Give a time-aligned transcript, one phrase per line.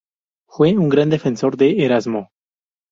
[0.49, 2.31] Fue un gran defensor de Erasmo.